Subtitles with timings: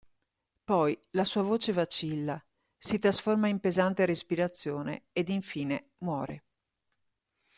[0.63, 2.43] Poi la sua voce vacilla,
[2.75, 6.43] si trasforma in pesante respirazione ed infine muore.